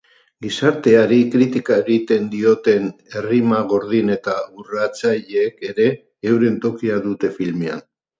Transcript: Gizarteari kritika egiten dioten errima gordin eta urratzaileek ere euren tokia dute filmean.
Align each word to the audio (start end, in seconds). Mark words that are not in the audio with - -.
Gizarteari 0.43 1.17
kritika 1.33 1.75
egiten 1.81 2.23
dioten 2.31 2.87
errima 3.21 3.59
gordin 3.73 4.09
eta 4.15 4.35
urratzaileek 4.63 5.61
ere 5.73 5.87
euren 6.31 6.57
tokia 6.65 6.97
dute 7.05 7.31
filmean. 7.37 7.85